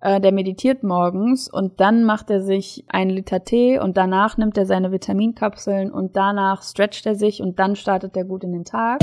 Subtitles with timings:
[0.00, 4.56] äh, der meditiert morgens und dann macht er sich einen Liter Tee und danach nimmt
[4.56, 8.64] er seine Vitaminkapseln und danach stretcht er sich und dann startet er gut in den
[8.64, 9.00] Tag.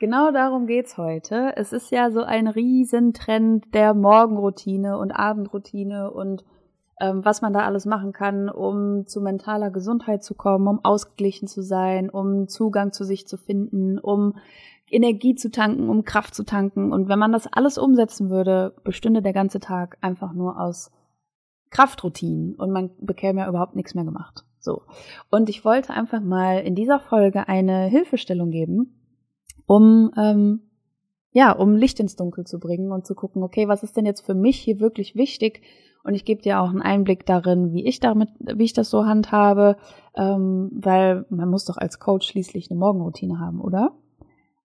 [0.00, 1.54] Genau darum geht's heute.
[1.56, 6.44] Es ist ja so ein Riesentrend der Morgenroutine und Abendroutine und
[7.00, 11.62] was man da alles machen kann, um zu mentaler Gesundheit zu kommen, um ausgeglichen zu
[11.62, 14.34] sein, um Zugang zu sich zu finden, um
[14.90, 16.92] Energie zu tanken, um Kraft zu tanken.
[16.92, 20.92] Und wenn man das alles umsetzen würde, bestünde der ganze Tag einfach nur aus
[21.70, 24.44] Kraftroutinen und man bekäme ja überhaupt nichts mehr gemacht.
[24.60, 24.82] So.
[25.30, 28.94] Und ich wollte einfach mal in dieser Folge eine Hilfestellung geben,
[29.66, 30.60] um ähm,
[31.32, 34.24] ja, um Licht ins Dunkel zu bringen und zu gucken, okay, was ist denn jetzt
[34.24, 35.62] für mich hier wirklich wichtig
[36.04, 39.06] und ich gebe dir auch einen Einblick darin, wie ich damit, wie ich das so
[39.06, 39.76] handhabe,
[40.14, 43.92] ähm, weil man muss doch als Coach schließlich eine Morgenroutine haben, oder?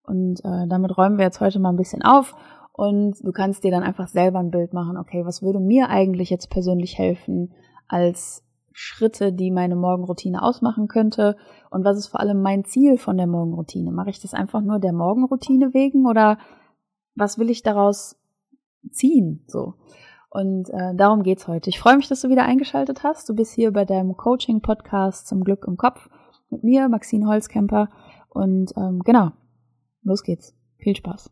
[0.03, 2.35] Und äh, damit räumen wir jetzt heute mal ein bisschen auf
[2.73, 6.29] und du kannst dir dann einfach selber ein Bild machen, okay, was würde mir eigentlich
[6.29, 7.54] jetzt persönlich helfen
[7.87, 11.37] als Schritte, die meine Morgenroutine ausmachen könnte
[11.70, 13.91] und was ist vor allem mein Ziel von der Morgenroutine?
[13.91, 16.37] Mache ich das einfach nur der Morgenroutine wegen oder
[17.15, 18.17] was will ich daraus
[18.91, 19.43] ziehen?
[19.48, 19.76] So.
[20.30, 21.70] Und äh, darum geht's heute.
[21.70, 23.27] Ich freue mich, dass du wieder eingeschaltet hast.
[23.30, 26.08] Du bist hier bei deinem Coaching-Podcast zum Glück im Kopf
[26.52, 27.90] mit mir, Maxine Holzkemper.
[28.30, 29.32] Und ähm, genau,
[30.04, 30.55] los geht's.
[30.77, 31.32] Viel Spaß.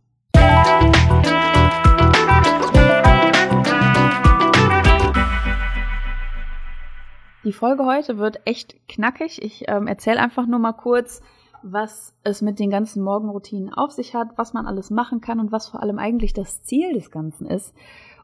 [7.43, 9.41] Die Folge heute wird echt knackig.
[9.43, 11.21] Ich ähm, erzähle einfach nur mal kurz,
[11.61, 15.51] was es mit den ganzen Morgenroutinen auf sich hat, was man alles machen kann und
[15.51, 17.75] was vor allem eigentlich das Ziel des Ganzen ist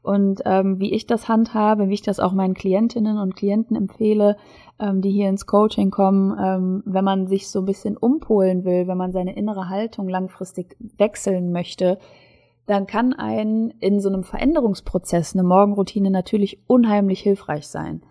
[0.04, 4.36] und ähm, wie ich das handhabe, wie ich das auch meinen Klientinnen und Klienten empfehle,
[4.78, 8.86] ähm, die hier ins Coaching kommen, ähm, wenn man sich so ein bisschen umpolen will,
[8.88, 12.00] wenn man seine innere Haltung langfristig wechseln möchte,
[12.66, 18.02] dann kann ein in so einem Veränderungsprozess eine Morgenroutine natürlich unheimlich hilfreich sein.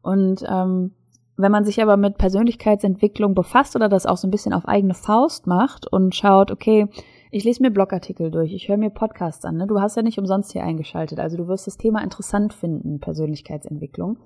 [0.00, 0.92] Und ähm,
[1.36, 4.94] wenn man sich aber mit Persönlichkeitsentwicklung befasst oder das auch so ein bisschen auf eigene
[4.94, 6.88] Faust macht und schaut, okay,
[7.32, 9.56] ich lese mir Blogartikel durch, ich höre mir Podcasts an.
[9.56, 9.66] Ne?
[9.66, 14.18] Du hast ja nicht umsonst hier eingeschaltet, also du wirst das Thema interessant finden, Persönlichkeitsentwicklung.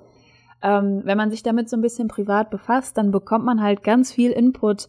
[0.60, 4.12] Ähm, wenn man sich damit so ein bisschen privat befasst, dann bekommt man halt ganz
[4.12, 4.88] viel Input,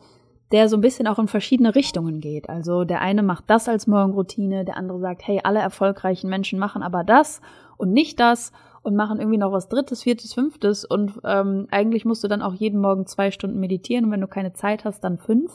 [0.51, 2.49] der so ein bisschen auch in verschiedene Richtungen geht.
[2.49, 6.81] Also der eine macht das als Morgenroutine, der andere sagt, hey, alle erfolgreichen Menschen machen
[6.81, 7.39] aber das
[7.77, 8.51] und nicht das
[8.81, 12.55] und machen irgendwie noch was Drittes, Viertes, Fünftes und ähm, eigentlich musst du dann auch
[12.55, 15.51] jeden Morgen zwei Stunden meditieren und wenn du keine Zeit hast, dann fünf.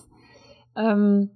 [0.76, 1.30] Ähm,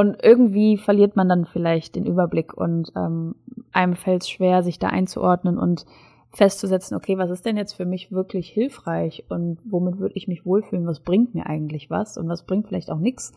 [0.00, 3.34] und irgendwie verliert man dann vielleicht den Überblick und ähm,
[3.70, 5.84] einem fällt es schwer, sich da einzuordnen und
[6.30, 10.46] festzusetzen, okay, was ist denn jetzt für mich wirklich hilfreich und womit würde ich mich
[10.46, 13.32] wohlfühlen, was bringt mir eigentlich was und was bringt vielleicht auch nichts.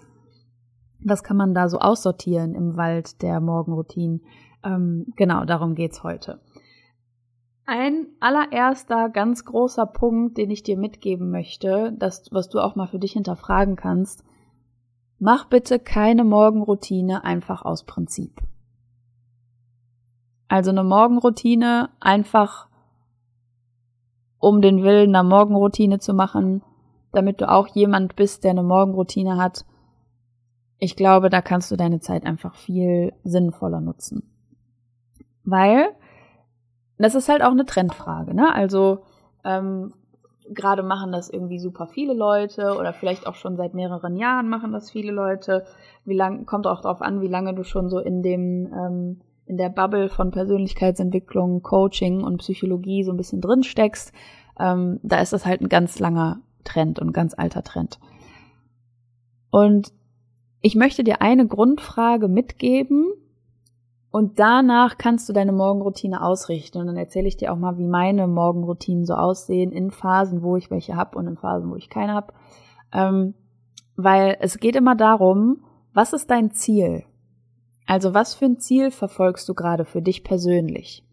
[1.03, 4.21] Was kann man da so aussortieren im Wald der Morgenroutinen?
[4.63, 6.39] Ähm, genau, darum geht's heute.
[7.65, 12.87] Ein allererster ganz großer Punkt, den ich dir mitgeben möchte, das, was du auch mal
[12.87, 14.23] für dich hinterfragen kannst,
[15.25, 18.41] Mach bitte keine Morgenroutine einfach aus Prinzip.
[20.49, 22.67] Also eine Morgenroutine einfach
[24.37, 26.61] um den Willen einer Morgenroutine zu machen,
[27.13, 29.63] damit du auch jemand bist, der eine Morgenroutine hat.
[30.77, 34.29] Ich glaube, da kannst du deine Zeit einfach viel sinnvoller nutzen.
[35.45, 35.87] Weil
[36.97, 38.53] das ist halt auch eine Trendfrage, ne?
[38.53, 39.05] Also
[39.45, 39.93] ähm,
[40.49, 44.71] gerade machen das irgendwie super viele Leute oder vielleicht auch schon seit mehreren Jahren machen
[44.71, 45.65] das viele Leute.
[46.05, 49.57] Wie lang kommt auch darauf an, wie lange du schon so in dem ähm, in
[49.57, 54.13] der Bubble von Persönlichkeitsentwicklung, Coaching und Psychologie so ein bisschen drin steckst.
[54.59, 57.99] Ähm, da ist das halt ein ganz langer Trend und ganz alter Trend.
[59.51, 59.91] Und
[60.61, 63.11] ich möchte dir eine Grundfrage mitgeben,
[64.13, 66.77] und danach kannst du deine Morgenroutine ausrichten.
[66.77, 70.55] Und dann erzähle ich dir auch mal, wie meine Morgenroutinen so aussehen in Phasen, wo
[70.55, 72.31] ich welche habe und in Phasen, wo ich keine habe.
[72.91, 73.33] Ähm,
[73.95, 75.63] weil es geht immer darum,
[75.95, 77.05] was ist dein Ziel?
[77.87, 81.03] Also was für ein Ziel verfolgst du gerade für dich persönlich?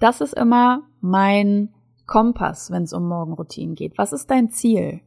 [0.00, 1.72] Das ist immer mein
[2.04, 3.96] Kompass, wenn es um Morgenroutinen geht.
[3.96, 5.02] Was ist dein Ziel?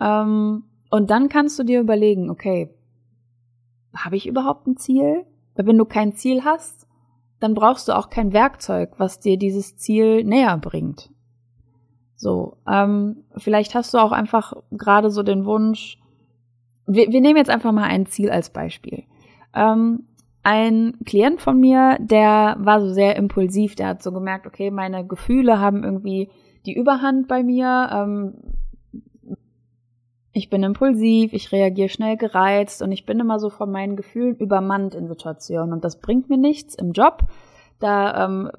[0.00, 2.74] Ähm, und dann kannst du dir überlegen, okay,
[3.94, 5.26] habe ich überhaupt ein Ziel?
[5.54, 6.86] Weil wenn du kein Ziel hast,
[7.40, 11.10] dann brauchst du auch kein Werkzeug, was dir dieses Ziel näher bringt.
[12.16, 15.98] So, ähm, vielleicht hast du auch einfach gerade so den Wunsch,
[16.86, 19.04] wir, wir nehmen jetzt einfach mal ein Ziel als Beispiel.
[19.54, 20.06] Ähm,
[20.42, 25.06] ein Klient von mir, der war so sehr impulsiv, der hat so gemerkt, okay, meine
[25.06, 26.30] Gefühle haben irgendwie
[26.66, 27.90] die Überhand bei mir.
[27.92, 28.34] Ähm,
[30.32, 34.36] ich bin impulsiv, ich reagiere schnell gereizt und ich bin immer so von meinen Gefühlen
[34.36, 37.24] übermannt in Situationen und das bringt mir nichts im Job.
[37.80, 38.50] Da ähm,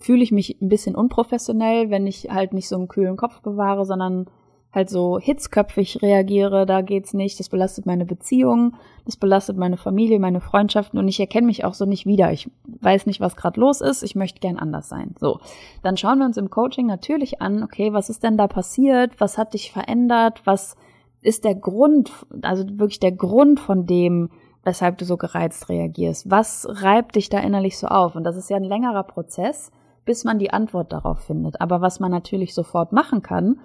[0.00, 3.84] fühle ich mich ein bisschen unprofessionell, wenn ich halt nicht so einen kühlen Kopf bewahre,
[3.84, 4.26] sondern
[4.72, 10.20] halt so hitzköpfig reagiere, da geht's nicht, das belastet meine Beziehungen, das belastet meine Familie,
[10.20, 12.30] meine Freundschaften und ich erkenne mich auch so nicht wieder.
[12.32, 12.48] Ich
[12.80, 15.14] weiß nicht, was gerade los ist, ich möchte gern anders sein.
[15.18, 15.40] So,
[15.82, 19.20] dann schauen wir uns im Coaching natürlich an, okay, was ist denn da passiert?
[19.20, 20.42] Was hat dich verändert?
[20.44, 20.76] Was
[21.20, 22.12] ist der Grund,
[22.42, 24.30] also wirklich der Grund von dem,
[24.62, 26.30] weshalb du so gereizt reagierst?
[26.30, 28.14] Was reibt dich da innerlich so auf?
[28.14, 29.72] Und das ist ja ein längerer Prozess,
[30.04, 31.60] bis man die Antwort darauf findet.
[31.60, 33.60] Aber was man natürlich sofort machen kann,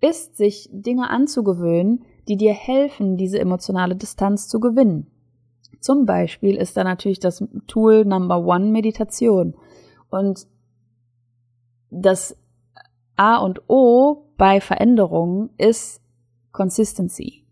[0.00, 5.06] ist, sich Dinge anzugewöhnen, die dir helfen, diese emotionale Distanz zu gewinnen.
[5.80, 9.54] Zum Beispiel ist da natürlich das Tool Number One Meditation.
[10.10, 10.46] Und
[11.90, 12.36] das
[13.16, 16.02] A und O bei Veränderungen ist
[16.52, 17.44] Consistency,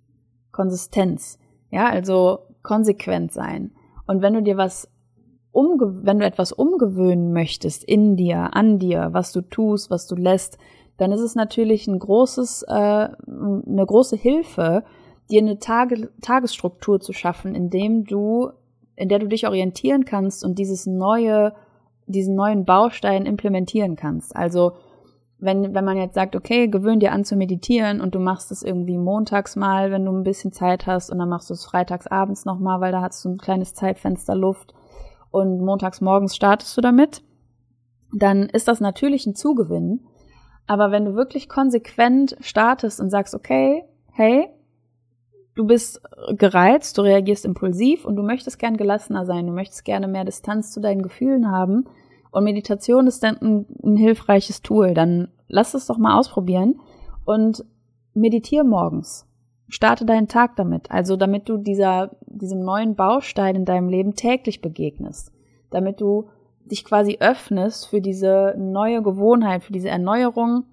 [0.50, 1.38] Konsistenz.
[1.70, 3.72] Ja, also konsequent sein.
[4.06, 4.88] Und wenn du dir was
[5.52, 10.16] umge wenn du etwas umgewöhnen möchtest in dir, an dir, was du tust, was du
[10.16, 10.58] lässt,
[10.96, 14.84] dann ist es natürlich ein großes, äh, eine große Hilfe,
[15.30, 18.50] dir eine Tage, Tagesstruktur zu schaffen, in dem du,
[18.96, 21.54] in der du dich orientieren kannst und dieses neue,
[22.06, 24.36] diesen neuen Baustein implementieren kannst.
[24.36, 24.72] Also
[25.38, 28.62] wenn, wenn man jetzt sagt, okay, gewöhn dir an zu meditieren und du machst es
[28.62, 32.06] irgendwie montags mal, wenn du ein bisschen Zeit hast und dann machst du es freitags
[32.06, 34.74] abends nochmal, weil da hast du ein kleines Zeitfenster Luft
[35.30, 37.22] und montags morgens startest du damit,
[38.12, 40.06] dann ist das natürlich ein Zugewinn.
[40.66, 44.48] Aber wenn du wirklich konsequent startest und sagst, okay, hey,
[45.54, 46.00] du bist
[46.36, 50.72] gereizt, du reagierst impulsiv und du möchtest gern gelassener sein, du möchtest gerne mehr Distanz
[50.72, 51.84] zu deinen Gefühlen haben
[52.30, 56.80] und Meditation ist dann ein, ein hilfreiches Tool, dann lass es doch mal ausprobieren
[57.24, 57.64] und
[58.14, 59.26] meditiere morgens.
[59.68, 64.60] Starte deinen Tag damit, also damit du dieser, diesem neuen Baustein in deinem Leben täglich
[64.60, 65.32] begegnest,
[65.70, 66.28] damit du
[66.64, 70.64] dich quasi öffnest für diese neue Gewohnheit, für diese Erneuerung,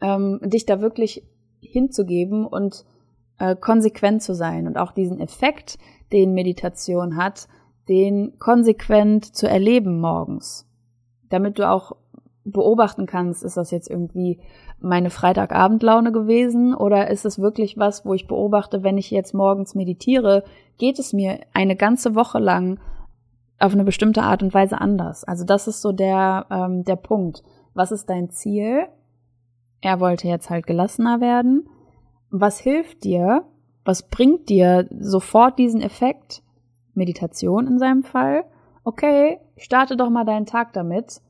[0.00, 1.24] ähm, dich da wirklich
[1.60, 2.84] hinzugeben und
[3.38, 5.78] äh, konsequent zu sein und auch diesen Effekt,
[6.12, 7.48] den Meditation hat,
[7.88, 10.66] den konsequent zu erleben morgens,
[11.28, 11.92] damit du auch
[12.44, 14.40] beobachten kannst, ist das jetzt irgendwie
[14.80, 19.74] meine Freitagabendlaune gewesen oder ist es wirklich was, wo ich beobachte, wenn ich jetzt morgens
[19.74, 20.44] meditiere,
[20.78, 22.78] geht es mir eine ganze Woche lang
[23.58, 25.24] auf eine bestimmte Art und Weise anders.
[25.24, 27.42] Also das ist so der, ähm, der Punkt.
[27.74, 28.86] Was ist dein Ziel?
[29.80, 31.68] Er wollte jetzt halt gelassener werden.
[32.30, 33.44] Was hilft dir?
[33.84, 36.42] Was bringt dir sofort diesen Effekt?
[36.94, 38.44] Meditation in seinem Fall.
[38.84, 41.20] Okay, starte doch mal deinen Tag damit.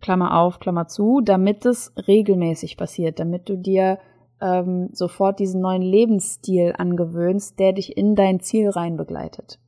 [0.00, 3.98] Klammer auf, Klammer zu, damit es regelmäßig passiert, damit du dir
[4.40, 9.58] ähm, sofort diesen neuen Lebensstil angewöhnst, der dich in dein Ziel rein begleitet.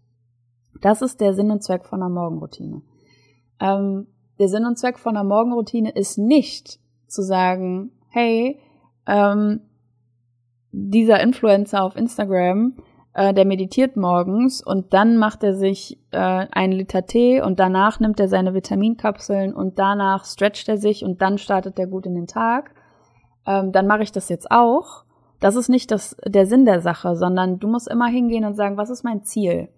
[0.80, 2.82] Das ist der Sinn und Zweck von einer Morgenroutine.
[3.60, 4.06] Ähm,
[4.38, 8.58] der Sinn und Zweck von einer Morgenroutine ist nicht zu sagen, hey,
[9.06, 9.60] ähm,
[10.72, 12.74] dieser Influencer auf Instagram,
[13.12, 18.00] äh, der meditiert morgens und dann macht er sich äh, einen Liter Tee und danach
[18.00, 22.14] nimmt er seine Vitaminkapseln und danach stretcht er sich und dann startet er gut in
[22.14, 22.74] den Tag.
[23.46, 25.04] Ähm, dann mache ich das jetzt auch.
[25.40, 28.76] Das ist nicht das, der Sinn der Sache, sondern du musst immer hingehen und sagen,
[28.76, 29.68] was ist mein Ziel?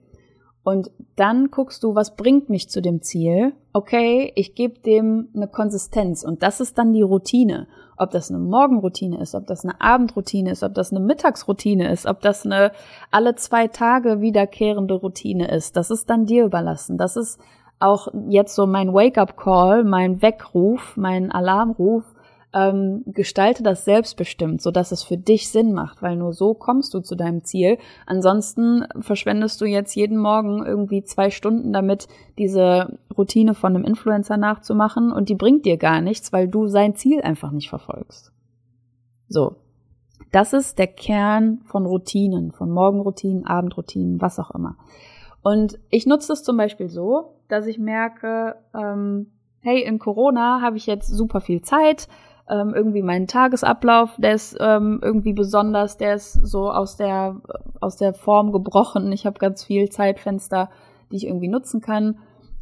[0.65, 3.53] Und dann guckst du, was bringt mich zu dem Ziel?
[3.73, 7.67] Okay, ich gebe dem eine Konsistenz und das ist dann die Routine.
[7.97, 12.07] Ob das eine Morgenroutine ist, ob das eine Abendroutine ist, ob das eine Mittagsroutine ist,
[12.07, 12.73] ob das eine
[13.11, 16.97] alle zwei Tage wiederkehrende Routine ist, das ist dann dir überlassen.
[16.97, 17.41] Das ist
[17.81, 22.05] auch jetzt so mein Wake-up-Call, mein Weckruf, mein Alarmruf,
[22.55, 26.93] ähm, gestalte das selbstbestimmt, so dass es für dich Sinn macht, weil nur so kommst
[26.95, 27.79] du zu deinem Ziel.
[28.07, 34.37] Ansonsten verschwendest du jetzt jeden Morgen irgendwie zwei Stunden damit, diese Routine von einem Influencer
[34.37, 38.33] nachzumachen und die bringt dir gar nichts, weil du sein Ziel einfach nicht verfolgst.
[39.29, 39.57] So.
[40.31, 44.77] Das ist der Kern von Routinen, von Morgenroutinen, Abendroutinen, was auch immer.
[45.43, 50.79] Und ich nutze es zum Beispiel so, dass ich merke, ähm, hey, in Corona habe
[50.79, 52.09] ich jetzt super viel Zeit,
[52.49, 57.37] ähm, irgendwie mein Tagesablauf, der ist ähm, irgendwie besonders, der ist so aus der
[57.81, 59.13] aus der Form gebrochen.
[59.13, 60.71] Ich habe ganz viel Zeitfenster,
[61.11, 62.19] die ich irgendwie nutzen kann.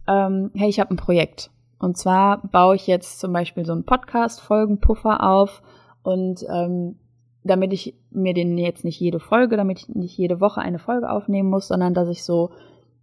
[0.07, 1.51] Ähm, hey, ich habe ein Projekt.
[1.79, 5.63] Und zwar baue ich jetzt zum Beispiel so einen Podcast-Folgenpuffer auf
[6.03, 6.97] und ähm,
[7.43, 11.11] damit ich mir den jetzt nicht jede Folge, damit ich nicht jede Woche eine Folge
[11.11, 12.51] aufnehmen muss, sondern dass ich so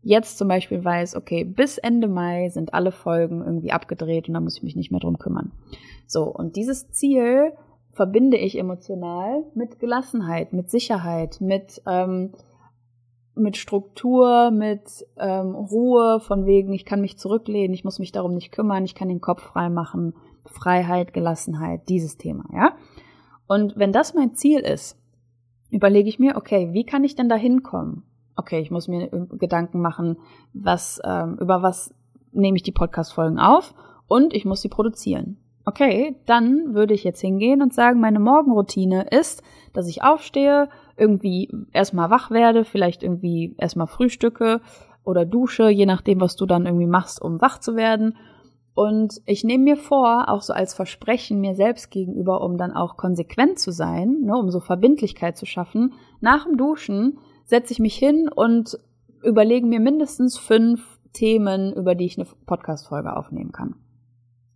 [0.01, 4.39] jetzt zum Beispiel weiß, okay, bis Ende Mai sind alle Folgen irgendwie abgedreht und da
[4.39, 5.51] muss ich mich nicht mehr drum kümmern.
[6.05, 7.53] So, und dieses Ziel
[7.91, 12.31] verbinde ich emotional mit Gelassenheit, mit Sicherheit, mit ähm,
[13.37, 18.33] mit Struktur, mit ähm, Ruhe, von wegen, ich kann mich zurücklehnen, ich muss mich darum
[18.33, 22.75] nicht kümmern, ich kann den Kopf frei machen, Freiheit, Gelassenheit, dieses Thema, ja.
[23.47, 24.97] Und wenn das mein Ziel ist,
[25.69, 28.03] überlege ich mir, okay, wie kann ich denn da hinkommen?
[28.37, 30.17] Okay, ich muss mir Gedanken machen,
[30.53, 31.93] was, ähm, über was
[32.31, 33.73] nehme ich die Podcast-Folgen auf
[34.07, 35.37] und ich muss sie produzieren.
[35.65, 41.51] Okay, dann würde ich jetzt hingehen und sagen, meine Morgenroutine ist, dass ich aufstehe, irgendwie
[41.73, 44.61] erstmal wach werde, vielleicht irgendwie erstmal frühstücke
[45.03, 48.15] oder dusche, je nachdem, was du dann irgendwie machst, um wach zu werden.
[48.75, 52.95] Und ich nehme mir vor, auch so als Versprechen mir selbst gegenüber, um dann auch
[52.95, 57.17] konsequent zu sein, ne, um so Verbindlichkeit zu schaffen, nach dem Duschen
[57.47, 58.77] setze ich mich hin und
[59.23, 63.75] überlege mir mindestens fünf Themen, über die ich eine Podcast-Folge aufnehmen kann.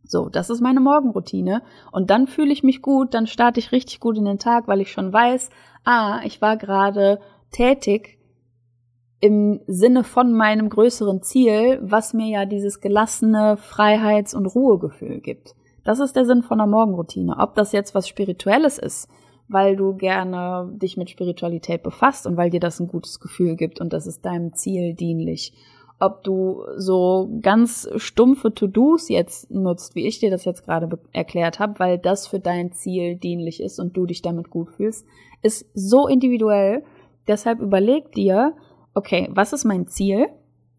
[0.04, 1.64] So, das ist meine Morgenroutine.
[1.92, 4.82] Und dann fühle ich mich gut, dann starte ich richtig gut in den Tag, weil
[4.82, 5.50] ich schon weiß,
[5.86, 7.20] ah, ich war gerade
[7.50, 8.20] tätig
[9.22, 15.56] im Sinne von meinem größeren Ziel, was mir ja dieses gelassene Freiheits- und Ruhegefühl gibt.
[15.84, 17.38] Das ist der Sinn von einer Morgenroutine.
[17.40, 19.08] Ob das jetzt was Spirituelles ist,
[19.52, 23.80] weil du gerne dich mit Spiritualität befasst und weil dir das ein gutes Gefühl gibt
[23.82, 25.54] und das ist deinem Ziel dienlich
[26.02, 31.60] ob du so ganz stumpfe To-Dos jetzt nutzt, wie ich dir das jetzt gerade erklärt
[31.60, 35.06] habe, weil das für dein Ziel dienlich ist und du dich damit gut fühlst,
[35.44, 36.84] ist so individuell.
[37.28, 38.56] Deshalb überleg dir,
[38.96, 40.28] okay, was ist mein Ziel?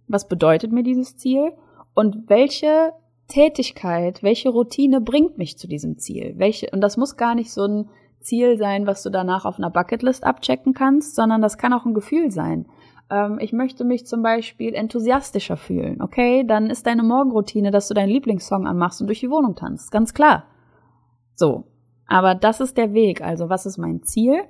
[0.08, 1.52] Was bedeutet mir dieses Ziel?
[1.94, 2.92] Und welche
[3.28, 6.34] Tätigkeit, welche Routine bringt mich zu diesem Ziel?
[6.36, 7.88] Welche, und das muss gar nicht so ein
[8.22, 11.94] Ziel sein, was du danach auf einer Bucketlist abchecken kannst, sondern das kann auch ein
[11.94, 12.66] Gefühl sein
[13.10, 16.44] ähm, ich möchte mich zum Beispiel enthusiastischer fühlen, okay?
[16.46, 20.14] Dann ist deine Morgenroutine, dass du deinen Lieblingssong anmachst und durch die Wohnung tanzt, ganz
[20.14, 20.44] klar.
[21.34, 21.64] So.
[22.06, 23.22] Aber das ist der Weg.
[23.22, 24.42] Also, was ist mein Ziel?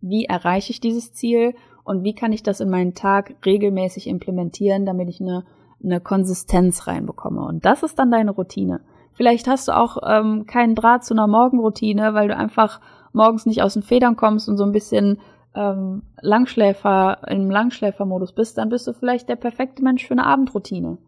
[0.00, 1.54] Wie erreiche ich dieses Ziel?
[1.84, 5.44] Und wie kann ich das in meinen Tag regelmäßig implementieren, damit ich eine,
[5.82, 7.44] eine Konsistenz reinbekomme?
[7.44, 8.80] Und das ist dann deine Routine.
[9.18, 12.80] Vielleicht hast du auch ähm, keinen Draht zu einer Morgenroutine, weil du einfach
[13.12, 15.18] morgens nicht aus den Federn kommst und so ein bisschen
[15.56, 20.98] ähm, Langschläfer, im Langschläfermodus bist, dann bist du vielleicht der perfekte Mensch für eine Abendroutine.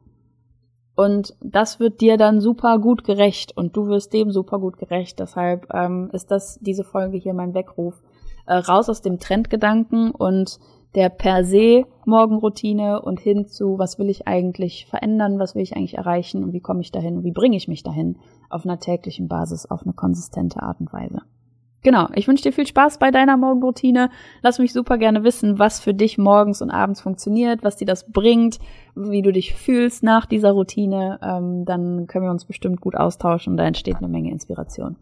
[0.97, 5.21] Und das wird dir dann super gut gerecht und du wirst dem super gut gerecht.
[5.21, 8.03] Deshalb ähm, ist das diese Folge hier mein Weckruf.
[8.45, 10.59] Äh, raus aus dem Trendgedanken und
[10.95, 15.77] der per se Morgenroutine und hin zu, was will ich eigentlich verändern, was will ich
[15.77, 18.19] eigentlich erreichen und wie komme ich dahin und wie bringe ich mich dahin
[18.49, 21.23] auf einer täglichen Basis, auf eine konsistente Art und Weise.
[21.83, 24.11] Genau, ich wünsche dir viel Spaß bei deiner Morgenroutine.
[24.43, 28.11] Lass mich super gerne wissen, was für dich morgens und abends funktioniert, was dir das
[28.11, 28.59] bringt,
[28.95, 31.19] wie du dich fühlst nach dieser Routine.
[31.23, 34.97] Ähm, dann können wir uns bestimmt gut austauschen und da entsteht eine Menge Inspiration.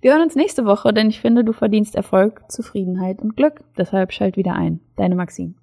[0.00, 3.62] Wir hören uns nächste Woche, denn ich finde, du verdienst Erfolg, Zufriedenheit und Glück.
[3.78, 4.80] Deshalb schalt wieder ein.
[4.96, 5.54] Deine Maxine.